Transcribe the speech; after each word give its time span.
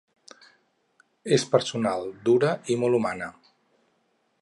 És 1.37 1.45
personal, 1.57 2.09
dura 2.31 2.57
i 2.73 2.79
molt 2.85 3.01
humana. 3.01 3.33